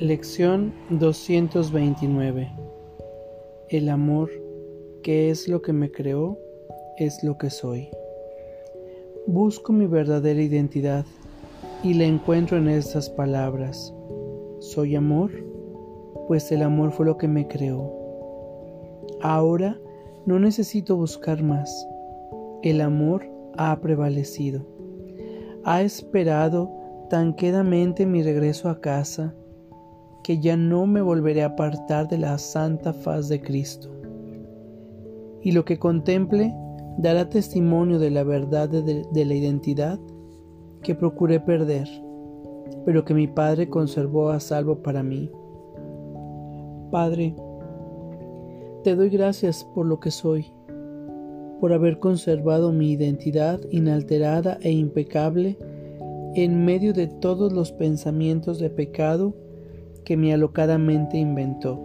[0.00, 2.52] Lección 229
[3.68, 4.30] El amor,
[5.02, 6.38] que es lo que me creó,
[6.98, 7.88] es lo que soy.
[9.26, 11.04] Busco mi verdadera identidad
[11.82, 13.92] y la encuentro en estas palabras.
[14.60, 15.32] ¿Soy amor?
[16.28, 17.92] Pues el amor fue lo que me creó.
[19.20, 19.80] Ahora
[20.26, 21.88] no necesito buscar más.
[22.62, 24.64] El amor ha prevalecido.
[25.64, 26.70] Ha esperado
[27.10, 29.34] tan quedamente mi regreso a casa
[30.28, 33.88] que ya no me volveré a apartar de la santa faz de Cristo.
[35.40, 36.54] Y lo que contemple
[36.98, 39.98] dará testimonio de la verdad de, la identidad
[40.82, 41.88] que procuré perder,
[42.84, 45.30] pero que mi Padre conservó a salvo para mí.
[46.90, 47.34] Padre,
[48.84, 50.52] te doy gracias por lo que soy,
[51.58, 55.56] por haber conservado mi identidad inalterada e impecable
[56.34, 59.34] en medio de todos los pensamientos de pecado
[60.08, 61.78] que mi alocada mente inventó.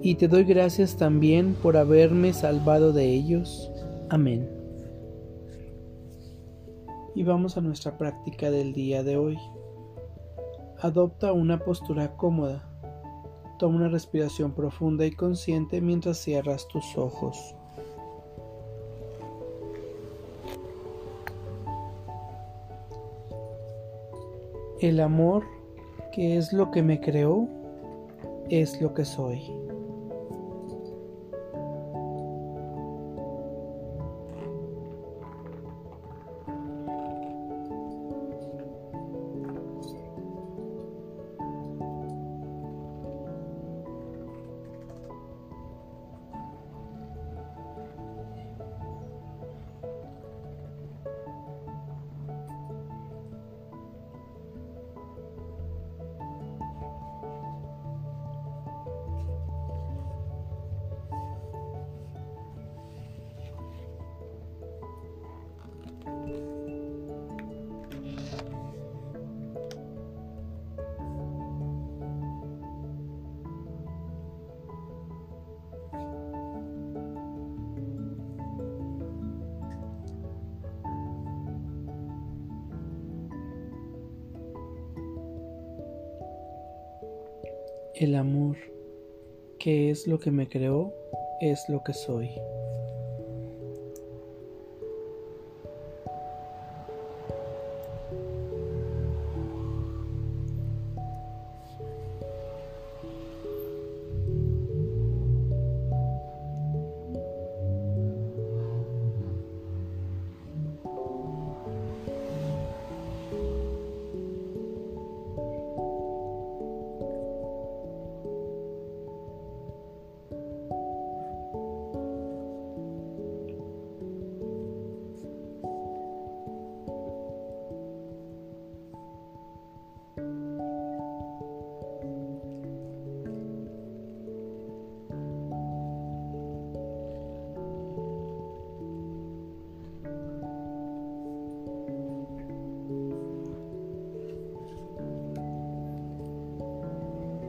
[0.00, 3.70] Y te doy gracias también por haberme salvado de ellos.
[4.08, 4.48] Amén.
[7.14, 9.36] Y vamos a nuestra práctica del día de hoy.
[10.80, 12.66] Adopta una postura cómoda.
[13.58, 17.54] Toma una respiración profunda y consciente mientras cierras tus ojos.
[24.80, 25.55] El amor
[26.16, 27.46] que es lo que me creó,
[28.48, 29.42] es lo que soy.
[87.98, 88.58] El amor,
[89.58, 90.92] que es lo que me creó,
[91.40, 92.28] es lo que soy.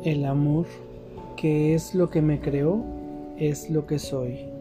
[0.07, 0.67] El amor,
[1.35, 2.81] que es lo que me creó,
[3.37, 4.56] es lo que soy.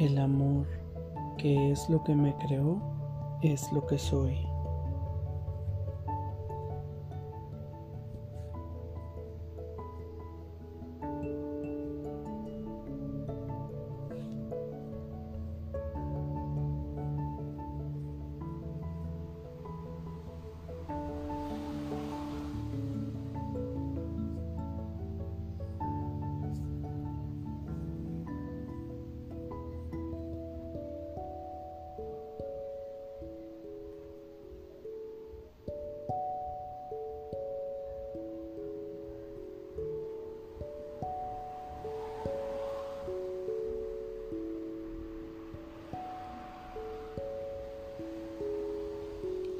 [0.00, 0.64] El amor,
[1.38, 2.80] que es lo que me creó,
[3.42, 4.47] es lo que soy.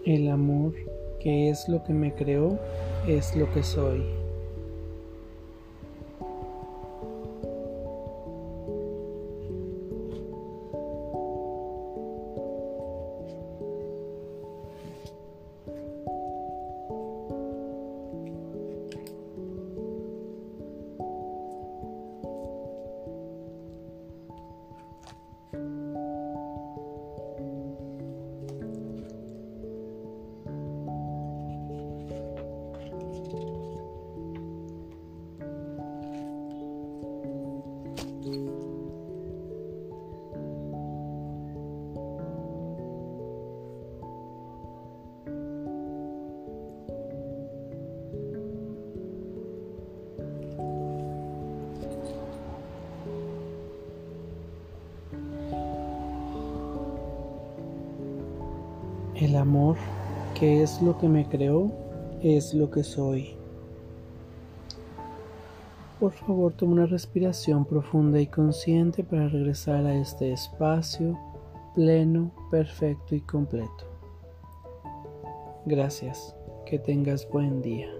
[0.09, 0.73] El amor,
[1.21, 2.59] que es lo que me creó,
[3.07, 4.03] es lo que soy.
[59.20, 59.76] El amor,
[60.38, 61.73] que es lo que me creó,
[62.23, 63.35] es lo que soy.
[65.99, 71.19] Por favor, toma una respiración profunda y consciente para regresar a este espacio
[71.75, 73.91] pleno, perfecto y completo.
[75.67, 76.37] Gracias.
[76.64, 77.98] Que tengas buen día.